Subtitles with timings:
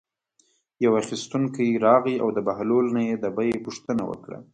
[0.83, 4.37] یو اخیستونکی راغی او د بهلول نه یې د بیې پوښتنه وکړه.